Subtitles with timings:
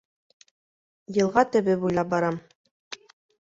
[1.17, 2.41] Йылға төбө буйлап барам.